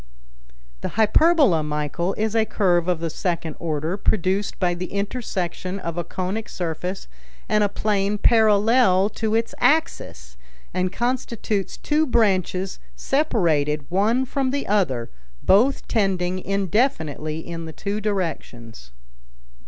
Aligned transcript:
"The 0.81 0.97
hyperbola, 0.97 1.61
Michel, 1.61 2.13
is 2.17 2.35
a 2.35 2.43
curve 2.43 2.87
of 2.87 3.01
the 3.01 3.09
second 3.11 3.55
order, 3.59 3.97
produced 3.97 4.59
by 4.59 4.73
the 4.73 4.93
intersection 4.93 5.77
of 5.79 5.95
a 5.95 6.03
conic 6.03 6.49
surface 6.49 7.07
and 7.47 7.63
a 7.63 7.69
plane 7.69 8.17
parallel 8.17 9.09
to 9.09 9.35
its 9.35 9.53
axis, 9.59 10.37
and 10.73 10.91
constitutes 10.91 11.77
two 11.77 12.07
branches 12.07 12.79
separated 12.95 13.85
one 13.91 14.25
from 14.25 14.49
the 14.49 14.65
other, 14.65 15.11
both 15.43 15.87
tending 15.87 16.39
indefinitely 16.39 17.47
in 17.47 17.65
the 17.65 17.71
two 17.73 18.01
directions." 18.01 18.89